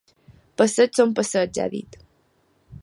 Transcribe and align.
Passeigs 0.61 1.01
són 1.01 1.13
passeigs, 1.21 1.61
ha 1.65 1.69
dit. 1.77 2.01